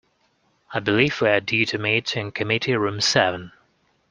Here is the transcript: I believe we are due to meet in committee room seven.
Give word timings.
I 0.73 0.79
believe 0.79 1.21
we 1.21 1.29
are 1.29 1.39
due 1.39 1.63
to 1.67 1.77
meet 1.77 2.17
in 2.17 2.31
committee 2.31 2.75
room 2.75 3.01
seven. 3.01 3.51